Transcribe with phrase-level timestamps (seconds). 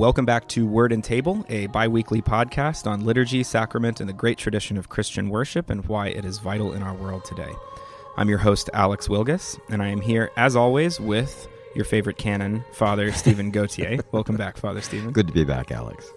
[0.00, 4.14] Welcome back to Word and Table, a bi weekly podcast on liturgy, sacrament, and the
[4.14, 7.52] great tradition of Christian worship and why it is vital in our world today.
[8.16, 12.64] I'm your host, Alex Wilgus, and I am here, as always, with your favorite canon,
[12.72, 13.98] Father Stephen Gautier.
[14.10, 15.12] Welcome back, Father Stephen.
[15.12, 16.10] Good to be back, Alex.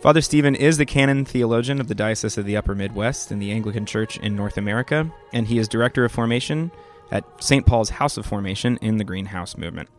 [0.00, 3.52] Father Stephen is the canon theologian of the Diocese of the Upper Midwest in the
[3.52, 6.70] Anglican Church in North America, and he is director of formation
[7.10, 7.66] at St.
[7.66, 9.90] Paul's House of Formation in the Greenhouse Movement.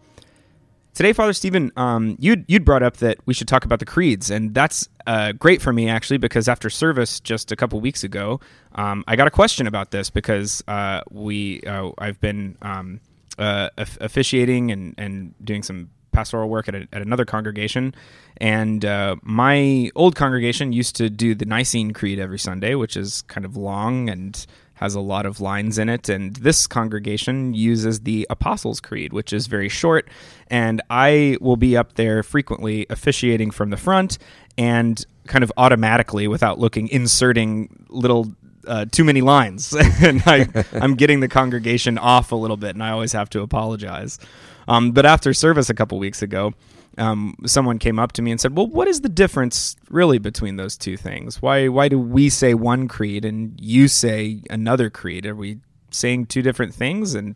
[0.97, 4.31] Today, Father Stephen, um, you'd, you'd brought up that we should talk about the creeds,
[4.31, 8.39] and that's uh, great for me actually because after service just a couple weeks ago,
[8.73, 12.99] um, I got a question about this because uh, we uh, I've been um,
[13.37, 17.93] uh, officiating and, and doing some pastoral work at, a, at another congregation,
[18.37, 23.21] and uh, my old congregation used to do the Nicene Creed every Sunday, which is
[23.27, 26.07] kind of long and has a lot of lines in it.
[26.07, 30.07] And this congregation uses the Apostles' Creed, which is very short.
[30.47, 34.17] And I will be up there frequently officiating from the front
[34.57, 38.33] and kind of automatically, without looking, inserting little
[38.67, 42.83] uh, too many lines, and I, am getting the congregation off a little bit, and
[42.83, 44.19] I always have to apologize.
[44.67, 46.53] Um, but after service a couple weeks ago,
[46.97, 50.55] um, someone came up to me and said, "Well, what is the difference really between
[50.55, 51.41] those two things?
[51.41, 55.25] Why why do we say one creed and you say another creed?
[55.25, 55.59] Are we
[55.91, 57.35] saying two different things?" And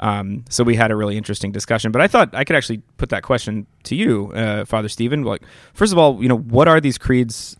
[0.00, 1.92] um, so we had a really interesting discussion.
[1.92, 5.22] But I thought I could actually put that question to you, uh, Father Stephen.
[5.22, 5.42] Like,
[5.74, 7.56] first of all, you know, what are these creeds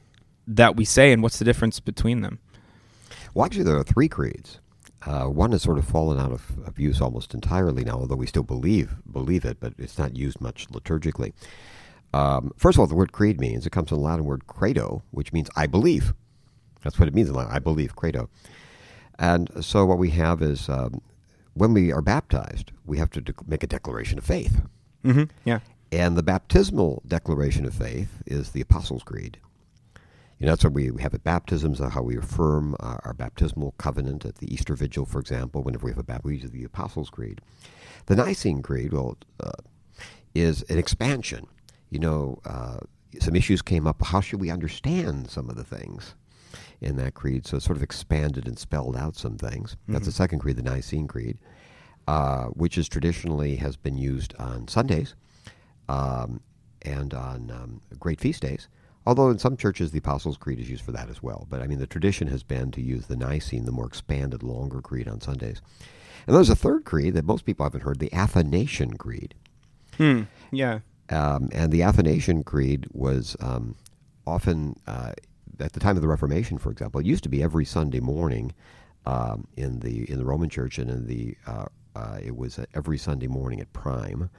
[0.48, 2.38] that we say, and what's the difference between them?
[3.34, 4.58] Well, actually, there are three creeds.
[5.04, 8.26] Uh, one has sort of fallen out of, of, use almost entirely now, although we
[8.26, 11.32] still believe believe it, but it's not used much liturgically.
[12.14, 15.02] Um, first of all, the word creed means it comes from the Latin word credo,
[15.10, 16.14] which means I believe.
[16.82, 17.52] That's what it means in Latin.
[17.52, 18.28] I believe credo.
[19.18, 21.00] And so what we have is um,
[21.54, 24.62] when we are baptized, we have to de- make a declaration of faith.
[25.04, 25.24] Mm-hmm.
[25.44, 25.60] Yeah.
[25.90, 29.38] And the baptismal declaration of faith is the Apostles' Creed.
[30.42, 33.74] You know, that's what we, we have at baptisms, how we affirm uh, our baptismal
[33.78, 36.64] covenant at the Easter Vigil, for example, whenever we have a baptism, we use the
[36.64, 37.40] Apostles' Creed.
[38.06, 39.52] The Nicene Creed, well, uh,
[40.34, 41.46] is an expansion.
[41.90, 42.78] You know, uh,
[43.20, 44.04] some issues came up.
[44.04, 46.16] How should we understand some of the things
[46.80, 47.46] in that creed?
[47.46, 49.76] So it sort of expanded and spelled out some things.
[49.82, 49.92] Mm-hmm.
[49.92, 51.38] That's the second creed, the Nicene Creed,
[52.08, 55.14] uh, which is traditionally has been used on Sundays
[55.88, 56.40] um,
[56.84, 58.66] and on um, great feast days.
[59.06, 61.46] Although in some churches the Apostles' Creed is used for that as well.
[61.50, 64.80] But I mean, the tradition has been to use the Nicene, the more expanded, longer
[64.80, 65.60] creed on Sundays.
[66.26, 69.34] And there's a third creed that most people haven't heard, the Athanasian Creed.
[69.96, 70.22] Hmm.
[70.52, 70.80] Yeah.
[71.10, 73.74] Um, and the Athanasian Creed was um,
[74.26, 75.12] often, uh,
[75.58, 78.52] at the time of the Reformation, for example, it used to be every Sunday morning
[79.04, 82.98] um, in the in the Roman Church, and in the uh, uh, it was every
[82.98, 84.30] Sunday morning at Prime,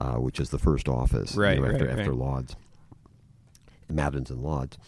[0.00, 2.18] uh, which is the first office right, you know, after, right, after right.
[2.18, 2.56] Lauds.
[3.90, 4.78] Matins and Lauds,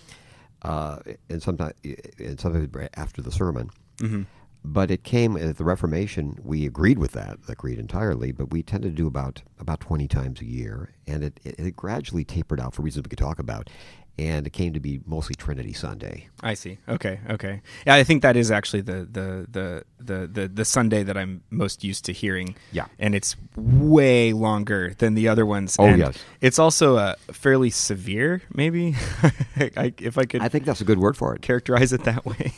[0.62, 1.74] uh, and sometimes
[2.18, 3.70] and sometimes after the sermon.
[3.98, 4.22] Mm-hmm.
[4.62, 6.38] But it came at the Reformation.
[6.42, 8.30] We agreed with that, agreed entirely.
[8.30, 11.76] But we tended to do about about twenty times a year, and it, it, it
[11.76, 13.70] gradually tapered out for reasons we could talk about
[14.18, 16.28] and it came to be mostly Trinity Sunday.
[16.42, 16.78] I see.
[16.88, 17.62] Okay, okay.
[17.86, 21.42] Yeah, I think that is actually the the the the the, the Sunday that I'm
[21.50, 22.56] most used to hearing.
[22.72, 25.76] Yeah, and it's way longer than the other ones.
[25.78, 28.42] Oh and yes, it's also uh, fairly severe.
[28.52, 28.94] Maybe
[29.56, 31.42] I, if I could, I think that's a good word for it.
[31.42, 32.52] Characterize it that way.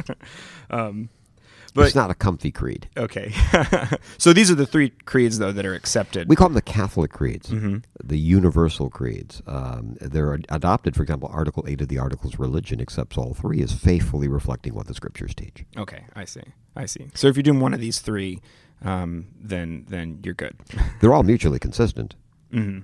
[0.70, 1.08] um,
[1.74, 2.88] but it's not a comfy creed.
[2.96, 3.32] Okay.
[4.18, 6.28] so these are the three creeds, though, that are accepted.
[6.28, 7.78] We call them the Catholic creeds, mm-hmm.
[8.02, 9.42] the universal creeds.
[9.46, 13.62] Um, they're adopted, for example, Article 8 of the Articles of Religion accepts all three
[13.62, 15.64] as faithfully reflecting what the scriptures teach.
[15.76, 16.42] Okay, I see.
[16.76, 17.08] I see.
[17.14, 18.40] So if you're doing one of these three,
[18.82, 20.56] um, then then you're good.
[21.00, 22.14] they're all mutually consistent.
[22.52, 22.80] Mm-hmm.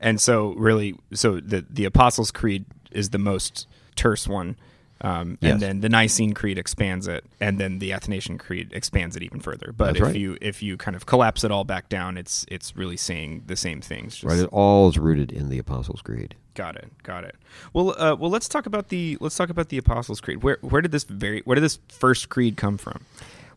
[0.00, 4.56] And so, really, so the, the Apostles' Creed is the most terse one.
[5.02, 5.52] Um, yes.
[5.52, 9.40] And then the Nicene Creed expands it, and then the Athanasian Creed expands it even
[9.40, 9.72] further.
[9.74, 10.16] But That's if right.
[10.16, 13.56] you if you kind of collapse it all back down, it's it's really saying the
[13.56, 14.16] same things.
[14.16, 16.34] Just, right, it all is rooted in the Apostles' Creed.
[16.54, 17.36] Got it, got it.
[17.72, 20.42] Well, uh, well, let's talk about the let's talk about the Apostles' Creed.
[20.42, 23.06] Where where did this very where did this first creed come from?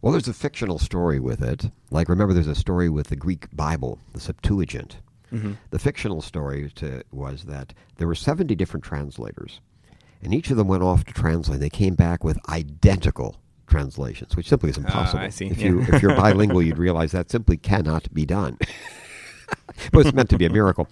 [0.01, 1.71] Well, there's a fictional story with it.
[1.89, 4.97] Like remember, there's a story with the Greek Bible, the Septuagint.
[5.33, 5.53] Mm-hmm.
[5.71, 9.61] The fictional story to, was that there were 70 different translators
[10.23, 11.59] and each of them went off to translate.
[11.59, 15.19] They came back with identical translations, which simply is impossible.
[15.21, 15.47] Uh, I see.
[15.47, 15.67] If Yeah.
[15.69, 18.57] you if you're bilingual, you'd realize that simply cannot be done.
[19.91, 20.87] but it's meant to be a miracle.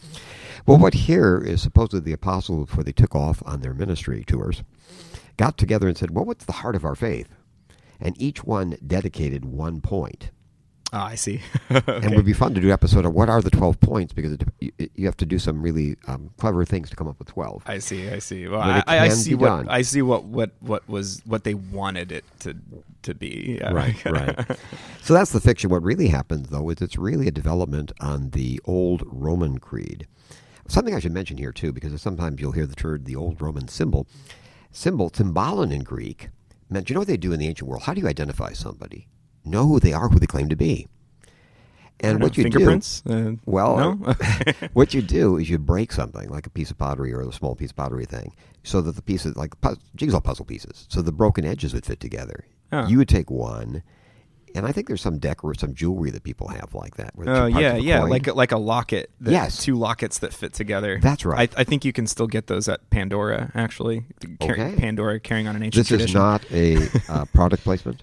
[0.67, 4.63] Well, what here is supposedly the apostles before they took off on their ministry tours,
[5.37, 7.29] got together and said, "Well, what's the heart of our faith?"
[7.99, 10.31] And each one dedicated one point.
[10.93, 11.39] Ah, I see.
[11.69, 14.11] And it would be fun to do an episode of what are the 12 points
[14.13, 17.17] because it, you, you have to do some really um, clever things to come up
[17.17, 17.63] with 12.
[17.65, 18.09] I see.
[18.09, 18.47] I see.
[18.47, 19.69] Well, I, I I see what done.
[19.69, 22.55] I see what, what what was what they wanted it to
[23.03, 23.57] to be.
[23.61, 23.71] Yeah.
[23.71, 24.57] Right, right.
[25.01, 25.69] So that's the fiction.
[25.69, 30.07] What really happens, though, is it's really a development on the old Roman creed.
[30.67, 33.67] Something I should mention here, too, because sometimes you'll hear the term the old Roman
[33.67, 34.07] symbol.
[34.71, 36.29] Symbol, symbolon in Greek,
[36.69, 37.83] meant, you know what they do in the ancient world?
[37.83, 39.07] How do you identify somebody?
[39.43, 40.87] Know who they are, who they claim to be.
[41.99, 43.03] And what know, you do, fingerprints.
[43.05, 44.13] Uh, well, no.
[44.73, 47.55] what you do is you break something like a piece of pottery or a small
[47.55, 48.33] piece of pottery thing,
[48.63, 49.53] so that the pieces, like
[49.95, 52.45] jigsaw puzzle pieces, so the broken edges would fit together.
[52.87, 53.83] You would take one,
[54.55, 57.13] and I think there's some decor, some jewelry that people have like that.
[57.17, 59.09] Oh parts yeah, yeah, coin- like a- like a locket.
[59.21, 59.63] That, Yes.
[59.63, 60.99] two lockets that fit together.
[61.01, 61.51] That's right.
[61.57, 63.51] I, I think you can still get those at Pandora.
[63.55, 64.05] Actually,
[64.41, 64.75] Okay.
[64.77, 66.77] Pandora carrying on an ancient this is not a
[67.09, 68.01] uh, product placement,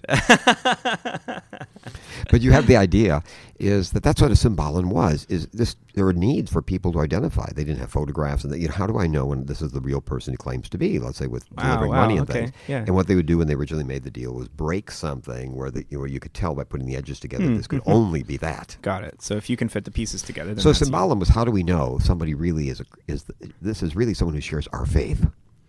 [2.31, 3.23] but you have the idea
[3.59, 5.25] is that that's what a symbolon was.
[5.29, 7.49] Is this there were needs for people to identify?
[7.53, 9.71] They didn't have photographs, and they, you know, how do I know when this is
[9.71, 10.99] the real person he claims to be?
[10.99, 12.51] Let's say with Wow, delivering wow, money and okay, things.
[12.67, 12.77] yeah.
[12.79, 15.69] And what they would do when they originally made the deal was break something where
[15.71, 17.83] the, you know, where you could tell by putting the edges together Hmm, this could
[17.83, 17.91] mhm.
[17.93, 18.77] only be that.
[18.81, 19.21] Got it.
[19.21, 21.63] So if you can fit the pieces together, then So symbolon was how do we
[21.63, 25.25] know somebody really is a, is the, this is really someone who shares our faith.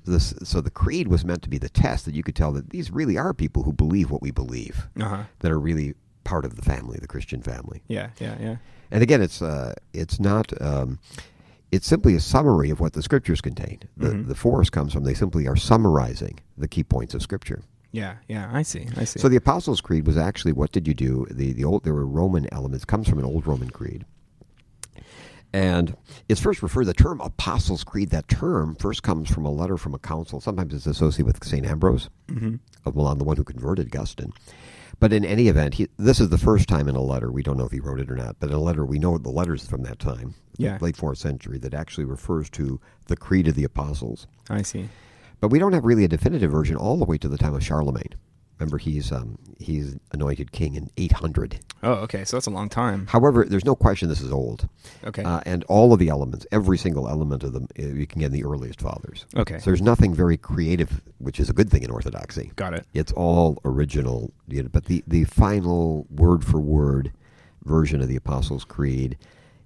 [0.06, 2.70] This, so the creed was meant to be the test that you could tell that
[2.70, 5.24] these really are people who believe what we believe Uh-huh.
[5.40, 5.94] that are really
[6.24, 7.82] part of the family, the Christian family.
[7.88, 8.56] Yeah, yeah, yeah.
[8.90, 10.98] And again, it's uh, it's not um,
[11.70, 13.78] it's simply a summary of what the scriptures contain.
[13.96, 14.26] The Mhm.
[14.28, 17.62] the force comes from they simply are summarizing the key points of scripture.
[17.92, 18.86] Yeah, yeah, I see.
[18.96, 19.18] I see.
[19.18, 21.26] So the Apostles' Creed was actually what did you do?
[21.30, 24.04] The the old there were Roman elements comes from an old Roman creed.
[25.52, 25.96] And
[26.28, 28.10] it's first referred the term Apostles' Creed.
[28.10, 30.40] That term first comes from a letter from a council.
[30.40, 32.56] Sometimes it's associated with Saint Ambrose hmm
[32.86, 34.32] of Milan, the one who converted Augustine.
[35.00, 37.30] But in any event, he, this is the first time in a letter.
[37.30, 39.18] We don't know if he wrote it or not, but in a letter, we know
[39.18, 40.78] the letters from that time, Yeah.
[40.80, 44.26] late fourth century, that actually refers to the Creed of the Apostles.
[44.48, 44.88] I see.
[45.40, 47.64] But we don't have really a definitive version all the way to the time of
[47.64, 48.14] Charlemagne.
[48.58, 51.60] Remember, he's um, he's anointed king in 800.
[51.82, 52.26] Oh, okay.
[52.26, 53.06] So that's a long time.
[53.06, 54.68] However, there's no question this is old,
[55.02, 55.22] Okay.
[55.22, 58.26] uh, and all of the elements, every single element of them, uh, you can get
[58.26, 59.24] in the earliest fathers.
[59.34, 59.58] okay.
[59.60, 62.52] So there's nothing very creative, which is a good thing in Orthodoxy.
[62.56, 62.84] Got it.
[62.92, 67.12] It's all original, you know, but the, the final word for word
[67.64, 69.16] version of the Apostles' Creed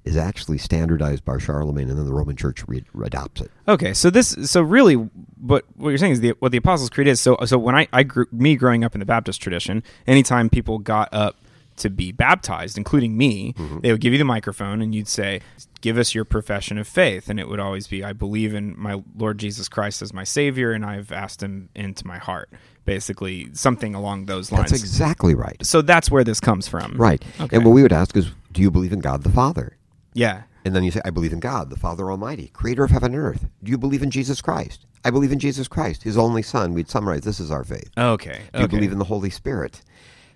[0.05, 3.51] is actually standardized by Charlemagne, and then the Roman Church re- adopts it.
[3.67, 7.09] Okay, so this, so really, what what you're saying is the what the Apostles' Creed
[7.09, 7.21] is.
[7.21, 10.79] So, so when I, I grew, me growing up in the Baptist tradition, anytime people
[10.79, 11.37] got up
[11.77, 13.81] to be baptized, including me, Mm-hmm.
[13.81, 15.41] they would give you the microphone and you'd say,
[15.81, 19.03] "Give us your profession of faith," and it would always be, "I believe in my
[19.17, 22.51] Lord Jesus Christ as my Savior, and I've asked Him into my heart."
[22.85, 24.71] Basically, something along those lines.
[24.71, 25.57] That's exactly right.
[25.65, 27.25] so that's where this comes from, Right.
[27.41, 27.57] Okay.
[27.57, 29.79] And what we would ask is, do you believe in God the Father?
[30.15, 30.43] Yeah.
[30.65, 33.23] And then you say, I believe in God, the Father Almighty, creator of heaven and
[33.23, 33.47] earth.
[33.63, 34.87] Do you believe in Jesus Christ?
[35.05, 36.73] I believe in Jesus Christ, his only Son.
[36.73, 37.91] We'd summarize this is our faith.
[37.99, 38.41] Okay.
[38.55, 38.77] Do you okay.
[38.77, 39.83] believe in the Holy Spirit?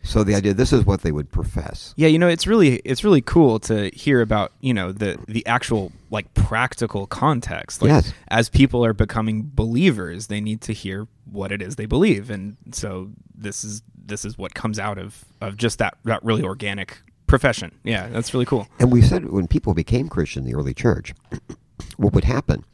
[0.02, 1.92] So the idea, this is what they would profess.
[1.96, 5.44] Yeah, you know, it's really it's really cool to hear about you know the the
[5.46, 7.82] actual like practical context.
[7.82, 8.12] Like, Yes.
[8.28, 12.56] As people are becoming believers, they need to hear what it is they believe, and
[12.72, 16.98] so this is this is what comes out of of just that that really organic
[17.28, 17.72] profession.
[17.84, 18.66] Yeah, that's really cool.
[18.80, 21.14] And we said when people became Christian in the early church,
[21.96, 22.64] what would happen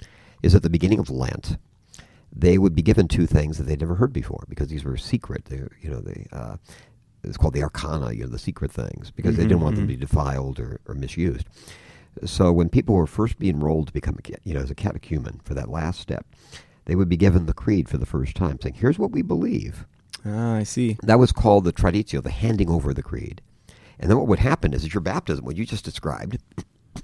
[0.42, 1.58] is at the beginning of Lent,
[2.32, 5.46] they would be given two things that they'd never heard before because these were secret.
[5.46, 6.56] They, you know, they uh,
[7.22, 9.84] it's called the arcana, you know, the secret things, because they Mhm, didn't want them
[9.84, 9.88] mhm.
[9.88, 11.46] to be defiled or, or misused.
[12.24, 15.40] So when people were first being enrolled to become, a, you know, as a catechumen
[15.44, 16.26] for that last step,
[16.86, 19.86] they would be given the creed for the first time, saying, "Here's what we believe."
[20.24, 20.98] Ah, I see.
[21.02, 23.40] That was called the traditio, the handing over the creed.
[24.04, 26.36] And then what would happen is, that your baptism, what you just described,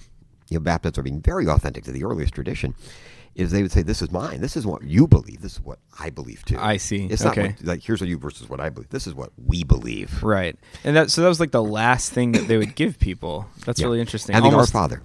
[0.51, 2.75] you know, baptists are being very authentic to the earliest tradition,
[3.35, 4.43] is they would say, "This is mine.
[4.43, 5.41] This is what you believe.
[5.41, 7.07] This is what I believe too." I see.
[7.07, 7.43] It's okay.
[7.43, 8.91] not what, like here's what you versus what I believe.
[8.91, 10.23] This is what we believe.
[10.23, 13.47] Right, and that so that was like the last thing that they would give people.
[13.65, 13.87] That's Yeah.
[13.87, 14.35] really interesting.
[14.37, 15.01] And the Our Father.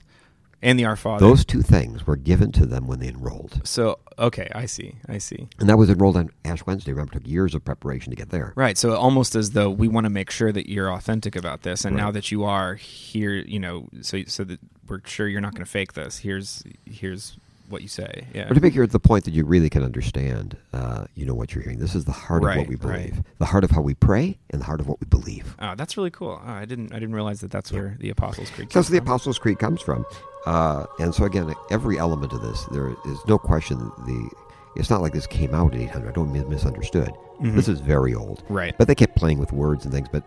[0.62, 1.26] And the Our Father.
[1.26, 4.96] Those two things were given to them when they enrolled, So okay, I see.
[5.08, 5.48] I see.
[5.60, 6.92] and that was enrolled on Ash Wednesday.
[6.92, 8.54] Remember, it took years of preparation to get there.
[8.56, 8.78] Right.
[8.78, 11.96] So almost as though we want to make sure that you're authentic about this, and
[11.96, 12.02] Right.
[12.04, 15.66] now that you are here, you know, so so that we're sure you're not going
[15.66, 16.20] to fake this.
[16.20, 17.38] Here's here's
[17.70, 18.26] what you say.
[18.34, 18.50] Yeah.
[18.50, 21.54] Or to make it the point that you really can understand, uh, you know what
[21.54, 21.80] you're hearing.
[21.80, 22.82] This is the heart of what we right.
[23.12, 25.56] believe, the heart of how we pray, and the heart of what we believe.
[25.60, 26.40] Oh, that's really cool.
[26.44, 28.70] Oh, I didn't I didn't realize that that's where the Apostles' Creed.
[28.72, 29.06] That's where the.
[29.06, 30.06] Apostles' Creed comes from.
[30.46, 34.30] Uh, and so again, every element of this, there is no question the
[34.76, 36.10] It's not like this came out in 800.
[36.10, 37.12] I don't misunderstood.
[37.42, 37.56] Mhm.
[37.56, 38.44] This is very old.
[38.50, 38.76] Right.
[38.78, 40.08] But they kept playing with words and things.
[40.12, 40.24] But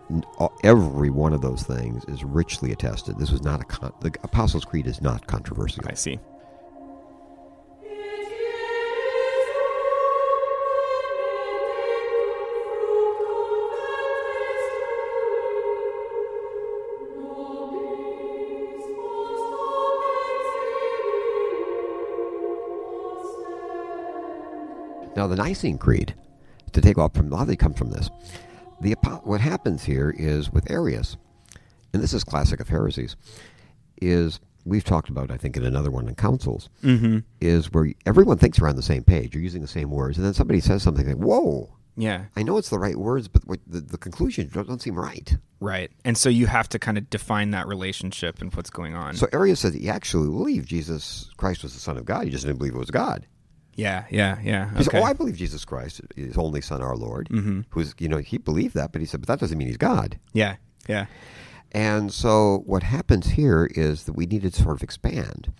[0.63, 3.17] every one of those things is richly attested.
[3.17, 5.83] This was not a con- the Apostles' Creed is not controversial.
[5.87, 6.19] I see.
[25.19, 26.15] Now, the Nicene Creed,
[26.71, 28.09] to take off from a lot of it comes from this.
[28.79, 28.93] The
[29.25, 31.17] what happens here is with Arius,
[31.91, 33.17] and this is classic of heresies,
[34.01, 37.17] is we've talked about I think in another one in councils Mm-hmm.
[37.41, 39.33] is where everyone thinks we're on the same page.
[39.33, 42.27] You're using the same words, and then somebody says something like, "Whoa, Yeah.
[42.37, 45.91] I know it's the right words, but the, the conclusion don't, don't seem right." Right.
[46.05, 49.15] And so you have to kind of define that relationship and what's going on.
[49.17, 52.23] So Arius said he actually believed Jesus Christ was the Son of God.
[52.23, 53.25] He just didn't believe it was God.
[53.75, 54.69] Yeah, yeah, yeah.
[54.77, 57.65] He said, "Oh, I believe Jesus Christ is His only Son, our Lord." Mhm.
[57.69, 60.17] Who's you know he believed that, but he said, "But that doesn't mean He's God."
[60.33, 60.55] yeah,
[60.87, 61.05] yeah.
[61.71, 65.51] And so what happens here is that we needed to sort of expand.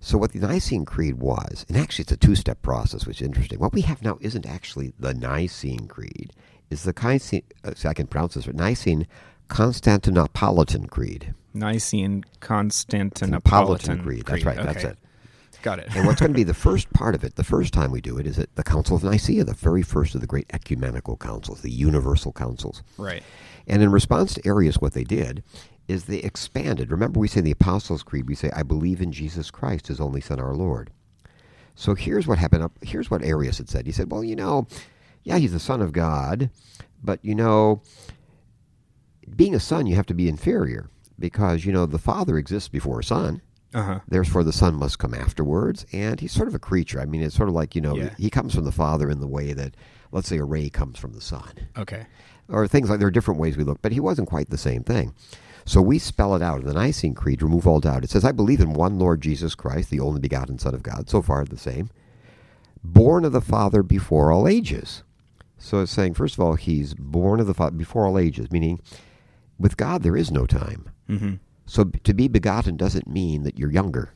[0.00, 3.58] So what the Nicene Creed was, and actually it's a two-step process, which is interesting.
[3.58, 6.32] What we have now isn't actually the Nicene Creed.
[6.70, 8.56] Is the Nicene, uh, see, I can pronounce this, right?
[8.56, 9.06] Nicene
[9.50, 11.34] Constantinopolitan Creed.
[11.52, 14.24] Nicene Constantinopolitan Creed.
[14.26, 14.56] That's right.
[14.56, 14.98] That's it.
[15.62, 15.94] Got it.
[15.94, 18.18] And what's going to be the first part of it, the first time we do
[18.18, 21.60] it, is at the Council of Nicaea, the very first of the great ecumenical councils,
[21.60, 22.82] the universal councils.
[22.96, 23.22] right.
[23.66, 25.44] And in response to Arius, what they did
[25.86, 26.90] is they expanded.
[26.90, 30.00] Remember, we say in the Apostles' Creed, we say, I believe in Jesus Christ, his
[30.00, 30.90] only Son, our Lord.
[31.74, 32.62] So here's what happened.
[32.62, 33.86] Up Here's what Arius had said.
[33.86, 34.66] He said, Well, you know,
[35.22, 36.50] yeah, he's the Son of God,
[37.02, 37.82] but, you know,
[39.36, 40.88] being a son, you have to be inferior
[41.18, 43.42] because, you know, the Father exists before a Son.
[43.72, 44.00] Uh huh.
[44.08, 45.86] Therefore, the Son must come afterwards.
[45.92, 47.00] And he's sort of a creature.
[47.00, 48.14] I mean, it's sort of like, you know, Yeah.
[48.18, 49.76] he comes from the Father in the way that,
[50.12, 52.06] let's say, a ray comes from the sun Okay.
[52.48, 54.82] or things like there are different ways we look, but he wasn't quite the same
[54.82, 55.14] thing.
[55.66, 58.02] So we spell it out in the Nicene Creed, remove all doubt.
[58.02, 61.08] It says, I believe in one Lord Jesus Christ, the only begotten Son of God.
[61.08, 61.90] So far, the same.
[62.82, 65.02] Born of the Father before all ages.
[65.58, 68.80] So it's saying, first of all, he's born of the Father before all ages, meaning
[69.58, 70.88] with God there is no time.
[71.08, 71.34] Mm-hmm.
[71.70, 74.12] So to be begotten doesn't mean that you're younger.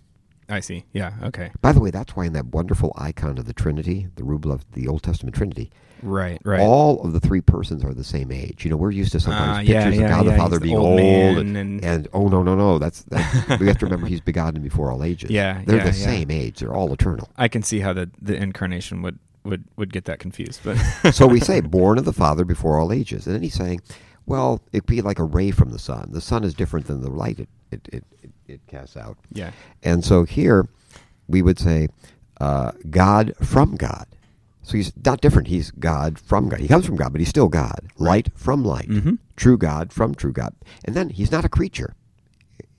[0.49, 0.85] I see.
[0.93, 1.13] Yeah.
[1.23, 1.53] Okay.
[1.63, 4.89] By the way, that's why in that wonderful icon of the Trinity, the Rublev, the
[4.89, 5.71] Old Testament Trinity,
[6.03, 6.39] Right.
[6.45, 6.61] Right.
[6.61, 8.63] all of the three persons are the same age.
[8.65, 10.59] You know, we're used to sometimes Ah, pictures yeah, of yeah, God the yeah, Father
[10.59, 13.79] the being old old, and, and- and oh no no no that's, that's we have
[13.79, 15.31] to remember he's begotten before all ages.
[15.31, 16.59] Yeah, they're the same age.
[16.59, 17.29] They're all eternal.
[17.39, 20.77] I can see how the the incarnation would would would get that confused, but
[21.15, 23.81] so we say born of the Father before all ages, and then he's saying,
[24.27, 26.09] well, it'd be like a ray from the sun.
[26.13, 29.17] The sun is different than the light it it it, it, it casts out.
[29.33, 29.51] yeah.
[29.83, 30.67] And so here
[31.29, 31.89] we would say
[32.41, 34.07] uh, God from God.
[34.63, 35.49] So he's not different.
[35.49, 36.61] He's God from God.
[36.61, 37.87] He comes from God, but he's still God.
[37.99, 38.89] Light from light.
[38.89, 39.19] Mhm.
[39.37, 40.55] True God from true God.
[40.87, 41.95] And then he's not a creature.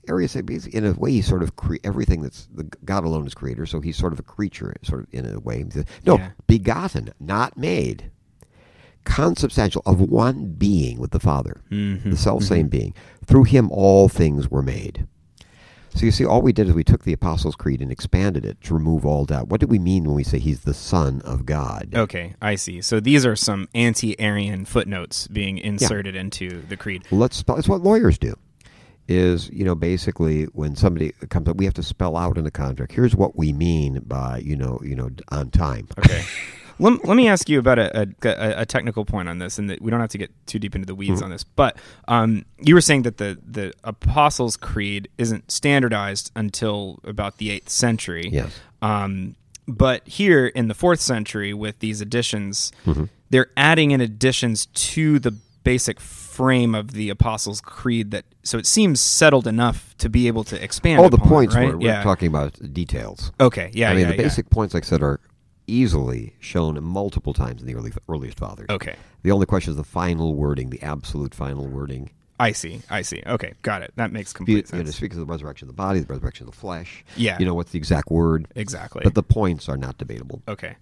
[0.08, 3.66] Arius, in a way, he's sort of cre- everything that's the, God alone is creator.
[3.66, 5.64] So he's sort of a creature, sort of in a way.
[6.04, 6.30] No, Yeah.
[6.46, 8.10] begotten, not made,
[9.06, 12.92] consubstantial of one being with the Father, Mhm, the self same being.
[13.24, 15.06] Through him, all things were made.
[15.94, 18.60] So you see, all we did is we took the Apostles' Creed and expanded it
[18.64, 19.48] to remove all doubt.
[19.48, 21.88] What do we mean when we say he's the Son of God?
[21.94, 22.82] Okay, I see.
[22.82, 27.04] So these are some anti-Arian footnotes being inserted into the creed.
[27.10, 27.56] Let's spell.
[27.56, 28.34] It's what lawyers do.
[29.08, 32.50] Is you know basically when somebody comes up, we have to spell out in the
[32.50, 32.92] contract.
[32.92, 35.86] Here's what we mean by you know you know on time.
[35.98, 36.24] Okay.
[36.78, 39.80] let, let me ask you about a, a, a technical point on this, and that
[39.82, 41.24] we don't have to get too deep into the weeds Mhm.
[41.24, 41.44] on this.
[41.44, 41.76] But
[42.08, 47.68] um, you were saying that the, the Apostles' Creed isn't standardized until about the eighth
[47.70, 48.28] century.
[48.32, 48.52] Yes.
[48.82, 49.36] Um,
[49.68, 53.08] but here in the fourth century, with these additions, Mhm.
[53.30, 55.32] they're adding in additions to the
[55.64, 58.12] basic frame of the Apostles' Creed.
[58.12, 61.00] That so it seems settled enough to be able to expand.
[61.00, 61.70] All the points right?
[61.70, 62.02] we're, we're yeah.
[62.04, 63.32] talking about details.
[63.40, 63.70] Okay.
[63.74, 63.90] Yeah.
[63.90, 64.22] I mean yeah, the yeah.
[64.22, 65.18] basic points, like I said, are
[65.66, 68.66] easily shown multiple times in the early earliest fathers.
[68.70, 68.96] Okay.
[69.22, 72.10] The only question is the final wording, the absolute final wording.
[72.38, 72.82] I see.
[72.90, 73.22] I see.
[73.26, 73.92] Okay, got it.
[73.96, 74.96] That makes complete You know, sense.
[74.96, 77.02] speaks of the resurrection of the body, the resurrection of the flesh.
[77.16, 77.38] Yeah.
[77.38, 78.46] You know what's the exact word?
[78.54, 79.00] Exactly.
[79.04, 80.42] But the points are not debatable.
[80.46, 80.76] okay.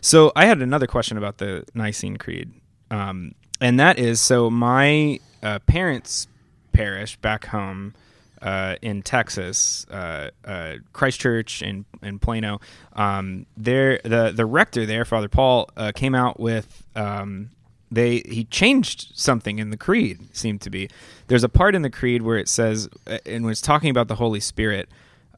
[0.00, 2.52] So I had another question about the Nicene Creed,
[2.90, 6.26] um, and that is so my uh, parents'
[6.72, 7.94] parish back home
[8.42, 12.60] uh, in Texas, uh, uh, Christchurch in in Plano.
[12.94, 16.86] Um, there, the the rector there, Father Paul, uh, came out with.
[16.94, 17.50] Um,
[17.92, 20.88] they he changed something in the creed seemed to be
[21.26, 24.06] there's a part in the creed where it says uh, and when it's talking about
[24.06, 24.88] the holy spirit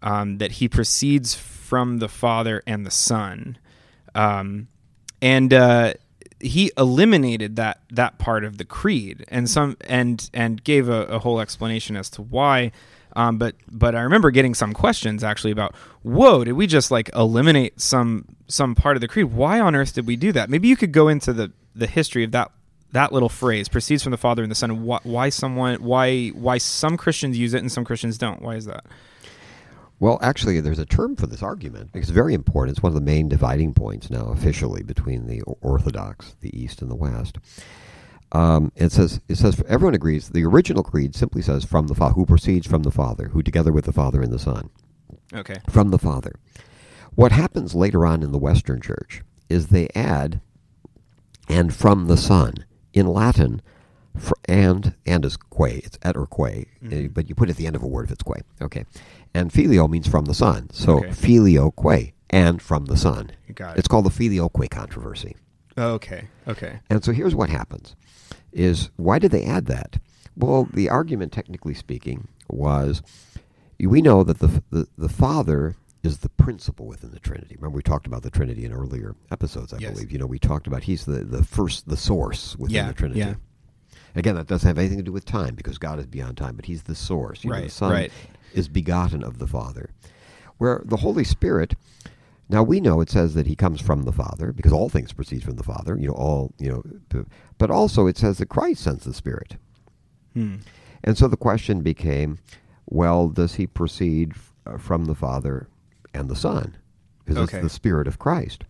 [0.03, 3.57] um, that he proceeds from the father and the son
[4.15, 4.69] um,
[5.23, 5.95] and uh,
[6.43, 11.19] he eliminated that that part of the creed, and some and and gave a, a
[11.19, 12.73] whole explanation as to why.
[13.15, 17.11] Um, but but I remember getting some questions actually about, whoa, did we just like
[17.15, 19.27] eliminate some some part of the creed?
[19.27, 20.51] Why on earth did we do that?
[20.51, 22.51] Maybe you could go into the the history of that
[22.93, 24.85] that little phrase proceeds from the Father and the Son.
[24.85, 28.43] Why, why someone why why some Christians use it and some Christians don't?
[28.43, 28.85] Why is that?
[30.03, 31.91] Well, actually, there's a term for this argument.
[31.95, 32.77] It's very important.
[32.77, 36.91] It's one of the main dividing points now, officially, between the Orthodox, the East, and
[36.91, 37.39] the West.
[38.33, 40.31] Um, it says it says everyone agrees.
[40.31, 43.71] The original creed simply says from the Father, who proceeds from the Father, who together
[43.71, 44.71] with the Father and the Son.
[45.33, 45.61] Okay.
[45.71, 46.33] From the Father.
[47.15, 50.41] What happens later on in the Western Church is they add
[51.49, 53.63] and from the Son in Latin.
[54.19, 55.81] For, and and is que.
[55.85, 57.07] It's et or que, mm-hmm.
[57.15, 58.43] but you put it at the end of a word if it's que.
[58.61, 58.85] Okay,
[59.35, 60.71] and filio means from the Son.
[60.71, 61.13] So okay.
[61.13, 63.33] filioque and from the Son.
[63.55, 63.81] Got it.
[63.81, 65.37] It's called the filioque controversy.
[65.77, 66.29] Okay.
[66.49, 66.81] Okay.
[66.91, 67.97] And so here's what happens:
[68.53, 69.99] is why did they add that?
[70.37, 73.03] Well, the argument, technically speaking, was
[73.79, 77.57] we know that the the, the Father is the principle within the Trinity.
[77.57, 79.93] Remember, we talked about the Trinity in earlier episodes, I yes.
[79.93, 80.11] believe.
[80.11, 83.21] You know, we talked about he's the, the first, the source within yeah, the Trinity.
[83.21, 83.35] Yeah.
[84.15, 86.67] Again, that doesn't have anything to do with time because God is beyond time, but
[86.67, 87.45] he's the source.
[87.45, 88.13] You right, know, the Son right.
[88.55, 89.91] Is begotten of the Father.
[90.59, 91.75] Where the Holy Spirit,
[92.49, 95.43] now we know it says that he comes from the Father because all things proceed
[95.43, 95.97] from the Father.
[95.97, 97.25] You know, all you know,
[97.59, 99.57] but also it says that Christ sends the Spirit.
[100.35, 100.57] Hmm.
[101.05, 102.39] And so the question became,
[102.87, 104.35] well, does he proceed
[104.67, 105.69] uh, from the Father
[106.15, 106.77] and the Son?
[107.25, 107.59] Because okay.
[107.59, 108.65] it's the Spirit of Christ.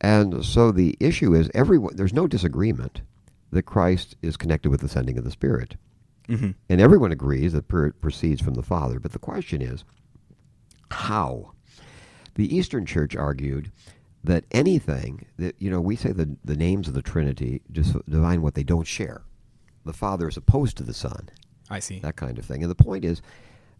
[0.00, 1.96] And so the issue is everyone.
[1.96, 3.02] There's no disagreement
[3.52, 5.76] that Christ is connected with the sending of the Spirit.
[6.30, 6.50] Mm-hmm.
[6.68, 9.00] And everyone agrees that it proceeds from the Father.
[9.00, 9.84] But the question is,
[10.90, 11.52] how?
[12.36, 13.72] The Eastern Church argued
[14.22, 18.42] that anything that, you know, we say the, the names of the Trinity just define
[18.42, 19.22] what they don't share.
[19.84, 21.30] The Father is opposed to the Son.
[21.68, 21.98] I see.
[22.00, 22.62] That kind of thing.
[22.62, 23.22] And the point is,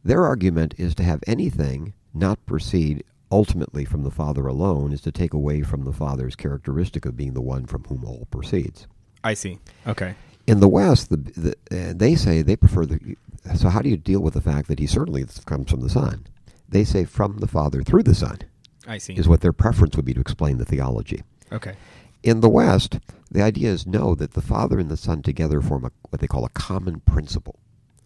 [0.02, 5.12] their argument is to have anything not proceed ultimately from the Father alone is to
[5.12, 8.86] take away from the Father's characteristic of being the one from whom all proceeds.
[9.22, 9.58] I see.
[9.86, 10.14] Okay.
[10.50, 13.16] In the West, the, the uh, they say they prefer the.
[13.54, 16.26] So how do you deal with the fact that he certainly comes from the Son?
[16.68, 18.38] They say from the Father through the Son.
[18.84, 19.14] I see.
[19.14, 21.22] Is what their preference would be to explain the theology.
[21.52, 21.76] Okay.
[22.24, 22.98] In the West,
[23.30, 26.26] the idea is no, that the Father and the Son together form a, what they
[26.26, 27.60] call a common principle.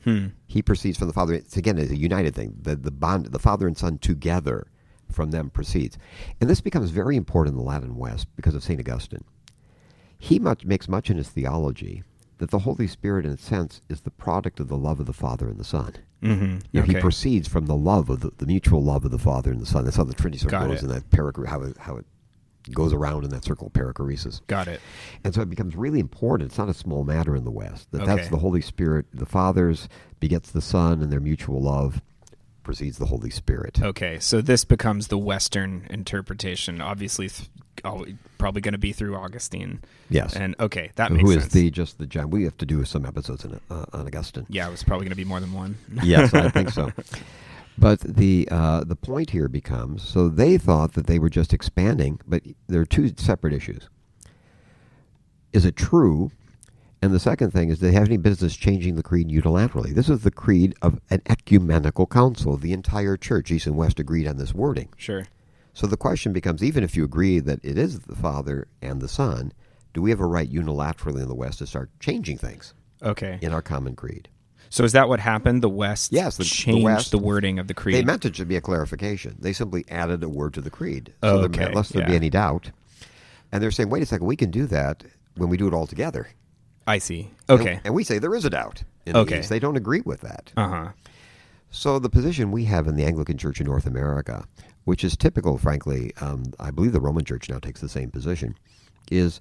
[0.05, 0.27] Hmm.
[0.47, 1.33] He proceeds from the Father.
[1.33, 2.59] It's again a united thing.
[2.61, 4.67] The the bond, the Father and Son together
[5.11, 5.97] from them proceeds,
[6.43, 9.25] and this becomes very important in the Latin West because of Saint Augustine.
[10.19, 12.03] He much, makes much in his theology
[12.38, 15.12] that the Holy Spirit, in a sense, is the product of the love of the
[15.12, 15.94] Father and the Son.
[16.23, 16.44] Mm-hmm.
[16.44, 16.94] You know, okay.
[16.94, 19.66] He proceeds from the love of the, the, mutual love of the Father and the
[19.66, 19.85] Son.
[19.85, 20.87] That's how the Trinity sort of goes it.
[20.87, 22.07] in that perichor- how it, how it
[22.73, 24.40] goes around in that circle of perichoresis.
[24.47, 24.81] Got it.
[25.23, 26.51] And so it becomes really important.
[26.51, 28.16] It's not a small matter in the West that okay.
[28.16, 29.07] that's the Holy Spirit.
[29.12, 32.01] The Father's begets the Son, and their mutual love
[32.62, 33.83] precedes the Holy Spirit.
[33.83, 36.81] Okay, so this becomes the Western interpretation.
[36.81, 37.51] Obviously, th-
[37.85, 38.07] oh,
[38.45, 39.81] probably going to be through Augustine.
[40.11, 40.37] Yes.
[40.37, 41.53] And okay, that Who makes is sense.
[41.55, 42.29] the just the John?
[42.29, 44.45] We have to do some episodes in, uh, on Augustine.
[44.51, 45.79] Yeah, it was probably going to be more than one.
[46.03, 46.93] yes, I think so.
[47.79, 52.21] But the uh, the point here becomes so they thought that they were just expanding,
[52.27, 53.89] but there are two separate issues.
[55.55, 56.31] Is it true
[57.01, 59.95] and the second thing is, they have any business changing the creed unilaterally?
[59.95, 62.57] This is the creed of an ecumenical council.
[62.57, 64.89] The entire church, East and West, agreed on this wording.
[64.97, 65.27] Sure.
[65.75, 69.09] So the question becomes even if you agree that it is the Father and the
[69.09, 69.53] Son,
[69.93, 73.39] do we have a right unilaterally in the West to start changing things Okay.
[73.43, 74.29] in our common creed?
[74.71, 75.63] So is that what happened?
[75.63, 77.95] The West Yes, the- the changed West- the wording of the creed.
[77.97, 79.37] They meant it to be a clarification.
[79.39, 81.13] They simply added a word to the creed.
[81.23, 82.71] So okay, there, lest there be any doubt.
[83.53, 85.05] And they're saying, wait a second, we can do that
[85.37, 86.29] when we do it all together.
[86.87, 87.31] I see.
[87.49, 87.81] And- Okay.
[87.85, 88.83] And, we say there is a doubt.
[89.07, 89.41] In the Okay.
[89.41, 89.49] East.
[89.51, 90.51] They don't agree with that.
[90.57, 90.89] Uh huh.
[91.71, 94.45] So the position we have in the Anglican Church in North America,
[94.85, 98.57] which is typical, frankly, um, I believe the Roman Church now takes the same position,
[99.11, 99.40] is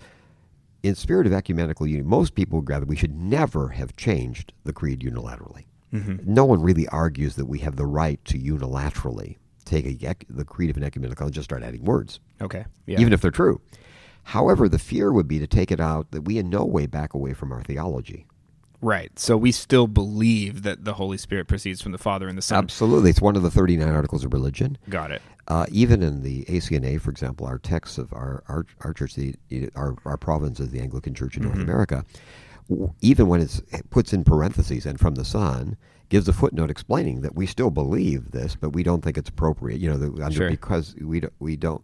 [0.83, 2.07] in spirit of ecumenical unity.
[2.07, 5.65] Most people would gather we should never have changed the creed unilaterally.
[5.91, 10.43] hmm No one really argues that we have the right to unilaterally take a, the
[10.43, 12.65] creed of an ecumenical and just start adding words, Okay.
[12.85, 12.99] Yeah.
[12.99, 13.61] even if they're true.
[14.23, 17.13] However, the fear would be to take it out that we in no way back
[17.13, 18.25] away from our theology.
[18.81, 19.17] right.
[19.17, 22.57] So we still believe that the Holy Spirit proceeds from the Father and the Son.
[22.57, 23.09] Absolutely.
[23.11, 24.77] It's one of the 39 articles of religion.
[24.89, 25.21] Got it.
[25.49, 29.35] Uh, even in the ACNA, for example, our texts of our our, our church, the,
[29.75, 31.63] our our province of the Anglican Church in North Mhm.
[31.63, 32.05] America.
[32.69, 35.75] w- Even when it's, it puts in parentheses and from the Son,
[36.07, 39.81] gives a footnote explaining that we still believe this, but we don't think it's appropriate.
[39.81, 40.49] You know, the, under, Sure.
[40.49, 41.83] because we don't, we don't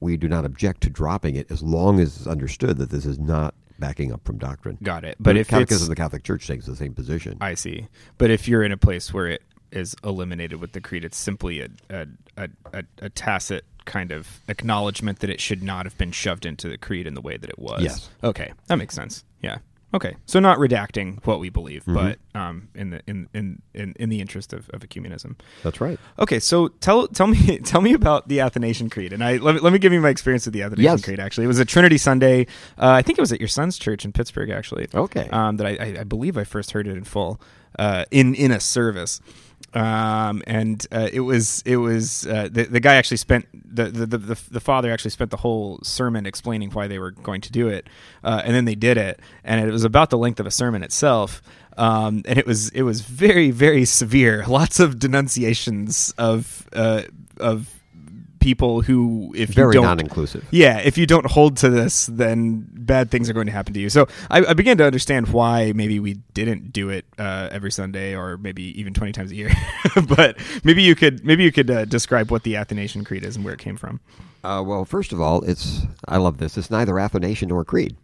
[0.00, 3.18] we do not object to dropping it as long as it's understood that this is
[3.20, 4.76] not backing up from doctrine.
[4.82, 5.16] Got it.
[5.18, 7.38] But the if Catechism of the Catholic Church takes the same position.
[7.40, 7.86] I see.
[8.18, 11.60] But if you're in a place where it is eliminated with the creed, it's simply
[11.60, 12.06] a a,
[12.36, 16.68] a, a, a tacit kind of acknowledgement that it should not have been shoved into
[16.68, 17.82] the creed in the way that it was.
[17.82, 18.10] Yes.
[18.22, 19.24] Okay, that makes sense.
[19.40, 19.58] Yeah.
[19.94, 20.16] Okay.
[20.24, 21.94] So not redacting what we believe, Mm-hmm.
[21.94, 25.34] but um, in the in, in, in, in the interest of, of ecumenism.
[25.62, 25.98] That's right.
[26.18, 29.60] Okay, so tell tell me tell me about the Athanasian Creed, and I let me,
[29.60, 31.04] let me give you my experience with the Athanasian Yes.
[31.04, 31.20] Creed.
[31.20, 32.46] Actually, it was a Trinity Sunday.
[32.78, 34.48] Uh, I think it was at your son's church in Pittsburgh.
[34.48, 35.28] Actually, Okay.
[35.30, 37.38] um, that I, I, I believe I first heard it in full
[37.78, 39.20] uh, in in a service.
[39.74, 44.06] Um, and uh, it was it was uh, the the guy actually spent the, the
[44.06, 47.52] the the the father actually spent the whole sermon explaining why they were going to
[47.52, 47.88] do it,
[48.22, 50.82] uh, and then they did it, and it was about the length of a sermon
[50.82, 51.42] itself.
[51.78, 54.44] Um, and it was it was very very severe.
[54.48, 57.02] Lots of denunciations of uh,
[57.38, 57.81] of
[58.42, 60.44] people who if Very you don't non-inclusive.
[60.50, 63.80] yeah, if you don't hold to this, then bad things are going to happen to
[63.80, 63.88] you.
[63.88, 68.16] So I, I began to understand why maybe we didn't do it uh, every Sunday,
[68.16, 69.50] or maybe even twenty times a year.
[70.08, 73.44] but maybe you could maybe you could uh, describe what the Athanasian Creed is and
[73.44, 74.00] where it came from.
[74.44, 76.58] Uh, well, first of all, it's I love this.
[76.58, 77.96] It's neither Athanasian nor creed.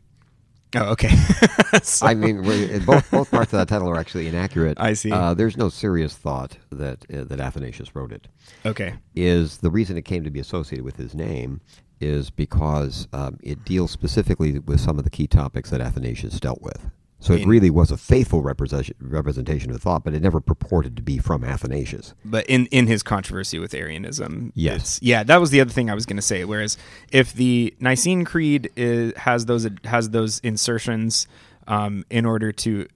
[0.77, 1.11] Oh, okay.
[1.83, 2.43] So- I mean,
[2.87, 4.79] both both parts of that title are actually inaccurate.
[4.81, 5.11] I see.
[5.13, 8.27] Uh, there's no serious thought that uh, that Athanasius wrote it.
[8.65, 11.61] okay, Is the reason it came to be associated with his name
[12.01, 16.63] is because um, it deals specifically with some of the key topics that Athanasius dealt
[16.63, 16.91] with.
[17.21, 21.03] So it really was a faithful representation representation of thought, but it never purported to
[21.03, 22.15] be from Athanasius.
[22.25, 25.01] but in in his controversy with Arianism, Yes.
[25.03, 26.45] yeah, that was the other thing I was going to say.
[26.45, 26.77] Whereas
[27.11, 31.27] if the Nicene Creed is, has those has those insertions
[31.67, 32.87] um, in order to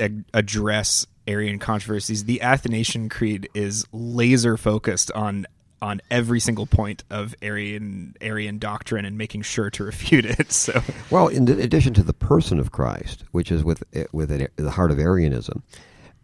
[0.00, 5.46] ag- address Arian controversies, the Athanasian Creed is laser focused on
[5.82, 10.52] on every single point of Arian Arian doctrine and making sure to refute it.
[10.62, 14.90] So Well, in addition to the person of Christ, which is with with the heart
[14.92, 15.62] of Arianism,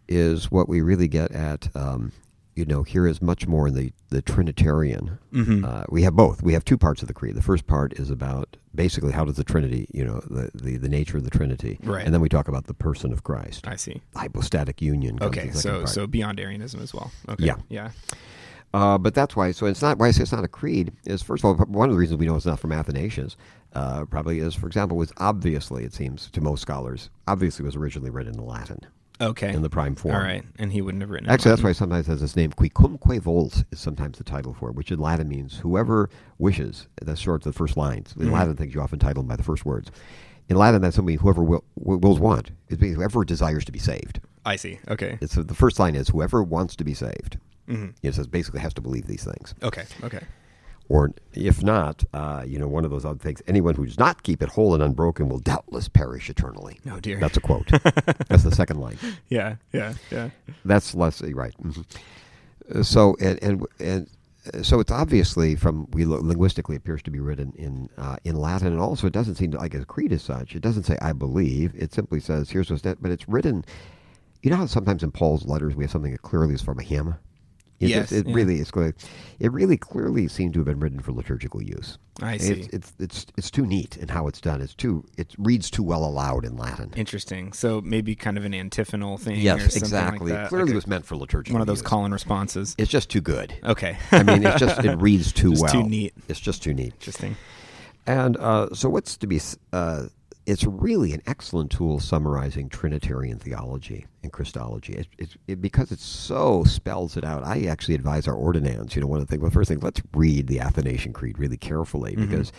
[0.07, 1.69] is what we really get at.
[1.75, 2.13] Um,
[2.55, 5.17] you know, here is much more in the the Trinitarian.
[5.33, 5.63] Mm-hmm.
[5.63, 6.41] Uh, we have both.
[6.41, 7.35] We have two parts of the creed.
[7.35, 10.89] The first part is about basically how does the Trinity, you know, the the, the
[10.89, 12.03] nature of the Trinity, Right.
[12.05, 13.67] And then we talk about the person of Christ.
[13.67, 14.01] I see.
[14.15, 15.17] Hypostatic union.
[15.19, 15.89] comes Okay, so part.
[15.89, 17.11] so beyond Arianism as well.
[17.29, 17.45] Okay.
[17.45, 17.55] Yeah.
[17.69, 17.91] Yeah.
[18.73, 19.51] Uh, but that's why.
[19.51, 20.91] So it's not why I say it's not a creed.
[21.05, 23.35] Is first of all one of the reasons we know it's not from Athanasius.
[23.73, 28.09] Uh, probably is, for example, was obviously it seems to most scholars obviously was originally
[28.09, 28.79] written in Latin
[29.21, 29.53] Okay.
[29.53, 30.15] in the prime form.
[30.15, 31.29] All right, and he wouldn't have written.
[31.29, 34.69] Actually, that's why it sometimes has this name quicumque vult is sometimes the title for
[34.69, 36.87] it, which in Latin means whoever wishes.
[37.01, 38.15] That's short of the first lines.
[38.19, 38.31] In Mhm.
[38.31, 39.91] Latin, things you often title them by the first words.
[40.47, 42.51] In Latin, that's something whoever will, wills want.
[42.69, 44.19] It means whoever desires to be saved.
[44.45, 44.79] I see.
[44.87, 45.17] Okay.
[45.21, 47.37] It's the first line is whoever wants to be saved.
[47.69, 49.55] Hmm It says basically has to believe these things.
[49.63, 49.85] Okay.
[50.03, 50.21] Okay.
[50.89, 54.23] Or if not, uh, you know, one of those other things, anyone who does not
[54.23, 56.79] keep it whole and unbroken will doubtless perish eternally.
[56.89, 57.19] Oh dear.
[57.19, 57.67] That's a quote.
[58.27, 58.97] That's the second line.
[59.29, 59.57] yeah.
[59.71, 59.93] Yeah.
[60.09, 60.31] Yeah.
[60.65, 61.53] That's less right.
[61.63, 61.85] Mhm.
[62.73, 64.07] Uh, So and and and
[64.53, 68.67] uh, so it's obviously from we linguistically appears to be written in uh, in Latin,
[68.69, 70.55] and also it doesn't seem like a creed as such.
[70.55, 73.63] It doesn't say "I believe." It simply says "Here's what's that," but it's written.
[74.41, 76.83] You know how sometimes in Paul's letters we have something that clearly is from a
[76.83, 77.15] hymn.
[77.79, 78.35] It Yes, just- it yeah.
[78.35, 78.71] really is.
[79.39, 81.97] It really clearly seemed to have been written for liturgical use.
[82.21, 82.51] I see.
[82.53, 84.61] It's, it's it's it's too neat in how it's done.
[84.61, 86.91] It's too it reads too well aloud in Latin.
[86.97, 87.53] Interesting.
[87.53, 89.35] So maybe kind of an antiphonal thing.
[89.37, 90.31] or Yes, something exactly.
[90.31, 90.49] Like that.
[90.49, 91.53] Clearly Like was meant for liturgical.
[91.53, 91.87] one of those use.
[91.87, 92.75] call and responses.
[92.77, 93.53] It's just too good.
[93.63, 93.97] Okay.
[94.11, 95.71] I mean, it's just it reads too well.
[95.71, 96.13] too neat.
[96.27, 96.93] It's just too neat.
[96.95, 97.37] Interesting.
[98.05, 99.39] And uh, so, what's to be?
[99.71, 100.07] Uh,
[100.49, 104.93] it's really an excellent tool summarizing Trinitarian theology and Christology.
[104.93, 107.43] It, it, it, because it so spells it out.
[107.43, 108.95] I actually advise our ordinands.
[108.95, 109.41] You know, one of the things.
[109.41, 112.29] Well, first thing, let's read the Athanasian Creed really carefully Mm-hmm.
[112.29, 112.51] because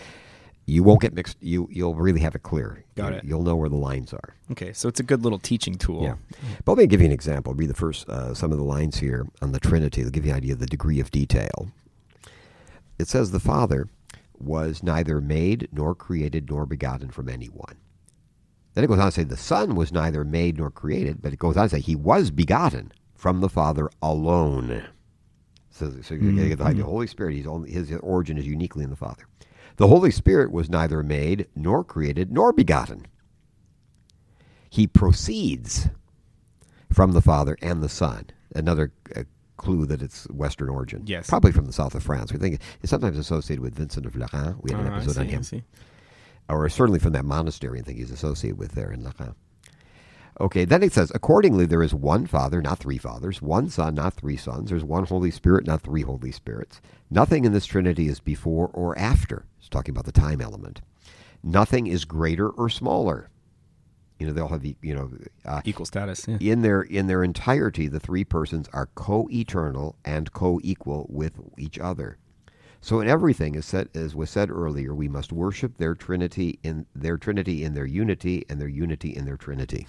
[0.67, 1.37] you won't get mixed.
[1.41, 2.85] You you'll really have it clear.
[2.95, 3.25] Got You- it.
[3.25, 4.35] You'll know where the lines are.
[4.53, 4.73] Okay.
[4.73, 6.03] So it's a good little teaching tool.
[6.05, 6.15] Yeah.
[6.65, 7.55] But let me give you an example.
[7.55, 10.03] Read the first, uh, some of the lines here on the Trinity.
[10.03, 11.73] They'll give you an idea of the degree of detail.
[13.01, 13.89] It says the Father
[14.41, 17.77] was neither made nor created nor begotten from anyone.
[18.75, 21.39] Then it goes on to say the Son was neither made nor created, but it
[21.39, 24.85] goes on to say he was begotten from the Father alone.
[25.71, 26.65] So, so you get the.
[26.79, 29.27] The Holy Spirit, he's only, his origin is uniquely in the Father.
[29.77, 33.07] The Holy Spirit was neither made nor created nor begotten.
[34.69, 35.89] He proceeds
[36.93, 38.27] from the Father and the Son.
[38.55, 39.23] Another uh,
[39.61, 41.03] clue that it's Western origin.
[41.07, 41.29] Yes.
[41.29, 42.33] Probably from the south of France.
[42.33, 44.57] We think it's sometimes associated with Vincent of Lerins.
[44.63, 45.65] We had an Oh, episode on see, I him.
[46.49, 49.35] Or certainly from that monastery, I think he's associated with there in Lerins.
[50.41, 54.15] Okay, then it says, accordingly, there is one Father, not three fathers, one Son, not
[54.15, 54.71] three sons.
[54.71, 56.81] There's one Holy Spirit, not three Holy Spirits.
[57.11, 59.45] Nothing in this Trinity is before or after.
[59.59, 60.81] It's talking about the time element.
[61.43, 63.29] Nothing is greater or smaller.
[64.21, 65.11] You know, they'll have, you know,
[65.47, 66.29] uh, Equal status.
[66.29, 66.37] Yeah.
[66.41, 72.19] in their in their entirety, the three persons are co-eternal and co-equal with each other.
[72.83, 76.87] So in everything, as, said, as was said earlier, we must worship their Trinity in
[76.95, 79.87] their Trinity in their unity and their unity in their Trinity.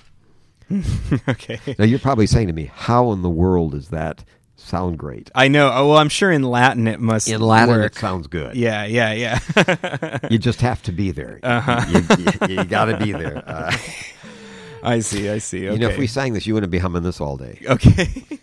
[1.29, 1.59] okay.
[1.77, 4.23] Now you're probably saying to me, how in the world does that
[4.55, 5.29] sound great?
[5.35, 5.71] I know.
[5.73, 7.93] Oh, well, I'm sure in Latin it must In Latin, work.
[7.93, 8.55] it sounds good.
[8.55, 10.19] Yeah, yeah, yeah.
[10.29, 11.39] You just have to be there.
[11.51, 11.85] Uh-huh.
[11.89, 13.43] You, you, got to be there.
[13.47, 13.75] Uh,
[14.83, 15.29] I see.
[15.29, 15.65] I see.
[15.67, 15.73] Okay.
[15.73, 17.59] You know, if we sang this, you wouldn't be humming this all day.
[17.67, 18.23] okay.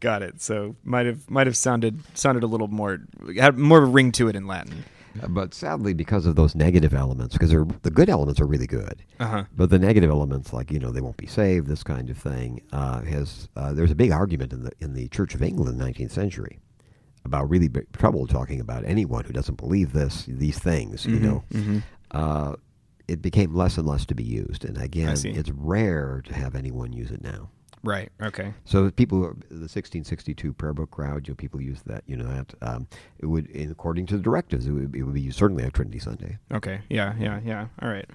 [0.00, 0.40] Got it.
[0.40, 3.00] So might have might have sounded sounded a little more
[3.36, 4.84] had more of a ring to it in Latin.
[5.20, 8.68] Uh, But sadly, because of those negative elements, because they're, the good elements are really
[8.68, 9.44] good, Uh huh.
[9.56, 12.60] but the negative elements, like you know, they won't be saved, this kind of thing,
[12.72, 15.78] uh, has uh, there's a big argument in the in the Church of England in
[15.78, 16.60] the 19th century
[17.24, 21.06] about really big trouble talking about anyone who doesn't believe this these things.
[21.06, 21.78] You know, hmm
[22.12, 22.54] uh,
[23.08, 26.92] it became less and less to be used, and again, it's rare to have anyone
[26.92, 27.50] use it now.
[27.84, 28.10] Right.
[28.20, 28.52] Okay.
[28.64, 32.02] So people, the 1662 prayer book crowd, you know, people use that.
[32.06, 35.14] You know that um, it would, in, according to the directives, it would, it would
[35.14, 36.38] be used certainly on Trinity Sunday.
[36.52, 36.80] Okay.
[36.88, 37.14] Yeah.
[37.18, 37.40] Yeah.
[37.44, 37.68] Yeah.
[37.80, 38.06] All right.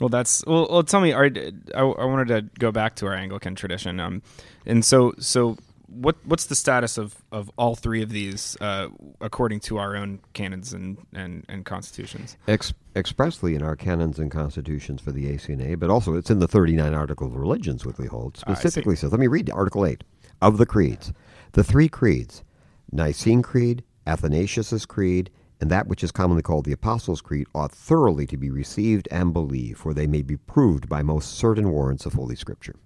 [0.00, 0.66] Well, that's well.
[0.70, 1.12] well tell me.
[1.12, 1.30] Are,
[1.74, 4.00] I, I wanted to go back to our Anglican tradition.
[4.00, 4.22] Um,
[4.66, 5.56] and so so
[5.90, 8.88] what what's the status of, of all three of these uh,
[9.20, 12.36] according to our own canons and and, and constitutions?
[12.48, 16.48] Ex- expressly in our canons and constitutions for the ACNA, but also it's in the
[16.48, 18.36] 39 Articles of Religions, which we hold.
[18.36, 20.04] Specifically says, let me read Article 8
[20.40, 21.12] of the creeds.
[21.52, 22.44] The three creeds,
[22.92, 28.26] Nicene Creed, Athanasius' Creed, and that which is commonly called the Apostles' Creed, ought thoroughly
[28.26, 32.14] to be received and believed, for they may be proved by most certain warrants of
[32.14, 32.76] Holy Scripture.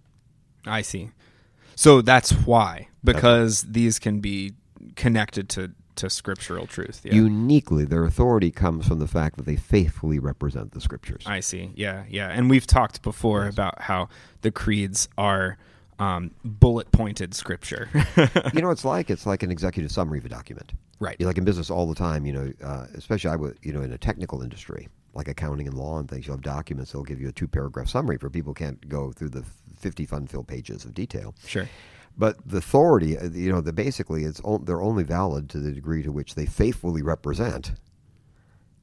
[0.66, 1.10] I see.
[1.76, 4.54] So that's why because these can be
[4.96, 7.02] connected to to scriptural truth.
[7.04, 7.14] Yeah.
[7.14, 11.22] Uniquely, their authority comes from the fact that they faithfully represent the Scriptures.
[11.24, 11.70] I see.
[11.76, 12.30] Yeah, yeah.
[12.30, 14.08] And we've talked before about how
[14.42, 15.56] the creeds are
[16.00, 17.88] um, bullet pointed scripture.
[18.16, 20.72] you know, what it's like it's like an executive summary of a document.
[20.98, 21.16] right.
[21.18, 23.72] You know, like in business all the time, you know, uh, especially I would, you
[23.72, 26.92] know, in a technical industry like accounting and law and things, you'll have documents.
[26.92, 29.44] They'll give you a two paragraph summary for people who can't go through the
[29.76, 31.34] fifty fun filled pages of detail.
[31.46, 31.68] Sure.
[32.16, 35.72] But the authority, uh, you know, the basically it's on, they're only valid to the
[35.72, 37.72] degree to which they faithfully represent.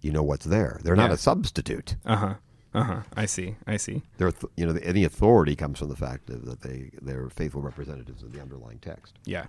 [0.02, 0.80] You know what's there.
[0.84, 1.96] They're not a substitute.
[2.06, 2.34] Uh huh.
[2.74, 3.02] Uh huh.
[3.16, 3.56] I see.
[3.68, 4.02] I see.
[4.18, 7.62] They're, you know, the, any authority comes from the fact that, that they they're faithful
[7.62, 9.20] representatives of the underlying text.
[9.26, 9.46] Yeah.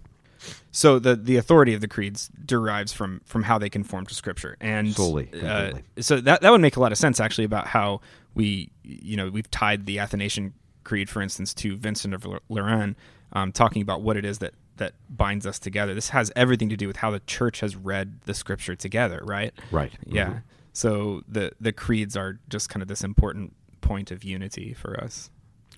[0.71, 4.57] So the the authority of the creeds derives from from how they conform to Scripture,
[4.61, 8.01] and Solely, uh, so that that would make a lot of sense actually about how
[8.35, 12.95] we you know we've tied the Athanasian Creed, for instance, to Vincent of Lerins,
[13.33, 15.95] um, talking about what it is that that binds us together.
[15.95, 19.53] This has everything to do with how the Church has read the Scripture together, right?
[19.71, 19.93] Right.
[20.07, 20.41] Yeah.
[20.73, 25.31] So the the creeds are just kind of this important point of unity for us.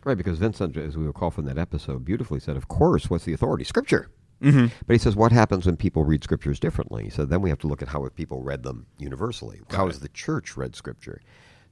[0.05, 3.33] Right, because Vincent, as we recall from that episode, beautifully said, "Of course, what's the
[3.33, 3.65] authority?
[3.65, 4.11] Scripture."
[4.45, 4.67] Mm-hmm.
[4.87, 7.11] But he says, what happens when people read scriptures differently?
[7.11, 9.61] So then we have to look at how have people read them universally.
[9.71, 11.21] how has the church read scripture?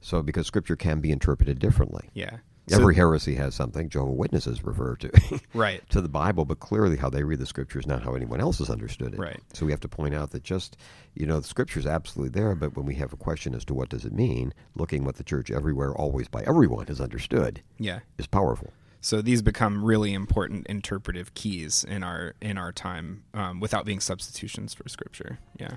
[0.01, 2.09] So because scripture can be interpreted differently.
[2.13, 2.37] Yeah.
[2.69, 3.89] So- Every heresy has something.
[3.89, 5.11] Jehovah Witnesses refer to
[5.53, 5.81] right.
[5.89, 8.59] to the Bible, but clearly how they read the scripture is not how anyone else
[8.59, 9.19] has understood it.
[9.19, 9.39] Right.
[9.51, 10.77] So we have to point out that just
[11.13, 13.73] you know the scripture is absolutely there, but when we have a question as to
[13.73, 17.99] what does it mean, looking what the church everywhere, always by everyone has understood, Yeah.
[18.17, 18.71] is powerful.
[19.03, 23.99] So these become really important interpretive keys in our in our time, um, without being
[23.99, 25.39] substitutions for Scripture.
[25.59, 25.75] Yeah.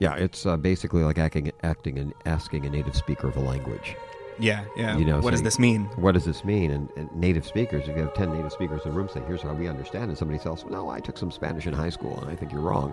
[0.00, 3.94] Yeah, it's uh, basically like acting, acting and asking a native speaker of a language.
[4.40, 4.64] Yeah.
[4.76, 4.98] Yeah.
[4.98, 5.84] You know, what does this mean?
[5.94, 6.72] What does this mean?
[6.72, 9.42] And, and native speakers, if you have 10 native speakers in a room saying, here's
[9.42, 12.28] how we understand it, somebody else, no, I took some Spanish in high school, and
[12.28, 12.92] I think you're wrong.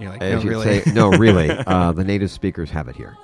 [0.00, 0.80] You're like, no, really.
[0.80, 3.16] say, no, really, uh, the native speakers have it here.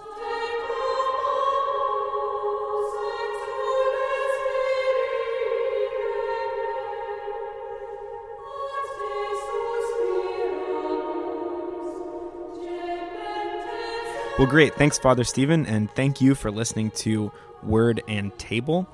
[14.38, 14.75] Well, great.
[14.75, 18.87] Thanks, Father Stephen, and thank you for listening to Word and Table.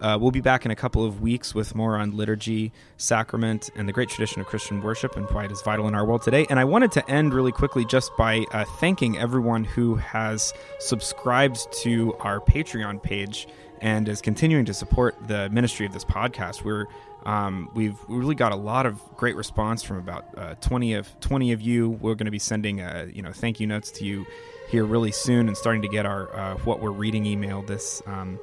[0.00, 3.88] Uh, we'll be back in a couple of weeks with more on liturgy, sacrament, and
[3.88, 6.48] the great tradition of Christian worship and why it is vital in our world today.
[6.50, 11.72] And I wanted to end really quickly just by uh, thanking everyone who has subscribed
[11.82, 13.46] to our Patreon page
[13.80, 16.64] and is continuing to support the ministry of this podcast.
[16.64, 16.86] We're
[17.28, 21.52] um, we've really got a lot of great response from about uh, 20 of 20
[21.52, 21.90] of you.
[21.90, 24.26] We're going to be sending uh, you know thank you notes to you
[24.70, 28.40] here really soon and starting to get our uh, what we're reading email this um,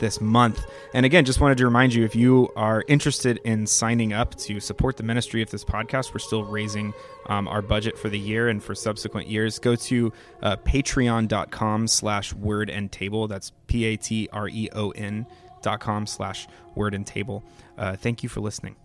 [0.00, 0.66] this month.
[0.92, 4.60] And again, just wanted to remind you if you are interested in signing up to
[4.60, 6.92] support the ministry of this podcast, we're still raising
[7.30, 9.58] um, our budget for the year and for subsequent years.
[9.58, 13.28] Go to uh, patreon.com slash word and table.
[13.28, 15.24] That's P A T R E O N
[15.66, 17.42] dot com slash word and table.
[17.76, 18.76] Uh, thank you for listening.